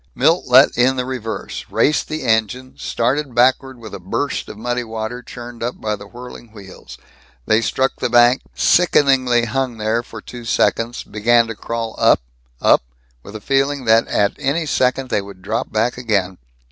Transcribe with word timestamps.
Milt 0.15 0.47
let 0.47 0.75
in 0.75 0.95
the 0.95 1.05
reverse, 1.05 1.65
raced 1.69 2.07
the 2.07 2.23
engine, 2.23 2.73
started 2.75 3.35
backward 3.35 3.77
with 3.77 3.93
a 3.93 3.99
burst 3.99 4.49
of 4.49 4.57
muddy 4.57 4.83
water 4.83 5.21
churned 5.21 5.61
up 5.61 5.79
by 5.79 5.95
the 5.95 6.07
whirling 6.07 6.47
wheels. 6.53 6.97
They 7.45 7.61
struck 7.61 7.91
the 7.99 8.09
bank, 8.09 8.41
sickeningly 8.55 9.45
hung 9.45 9.77
there 9.77 10.01
for 10.01 10.19
two 10.19 10.43
seconds, 10.43 11.03
began 11.03 11.45
to 11.45 11.55
crawl 11.55 11.93
up, 11.99 12.19
up, 12.59 12.81
with 13.21 13.35
a 13.35 13.41
feeling 13.41 13.85
that 13.85 14.07
at 14.07 14.33
any 14.39 14.65
second 14.65 15.09
they 15.11 15.21
would 15.21 15.43
drop 15.43 15.71
back 15.71 15.99
again. 15.99 16.39